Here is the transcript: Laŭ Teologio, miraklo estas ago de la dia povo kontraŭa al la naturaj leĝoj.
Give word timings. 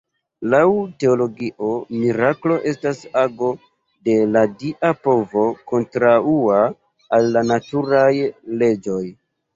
Laŭ 0.51 0.61
Teologio, 1.01 1.67
miraklo 2.03 2.55
estas 2.71 3.03
ago 3.23 3.49
de 4.09 4.15
la 4.37 4.43
dia 4.63 4.91
povo 5.09 5.45
kontraŭa 5.73 6.59
al 7.19 7.31
la 7.37 7.47
naturaj 7.53 8.11
leĝoj. 8.65 9.03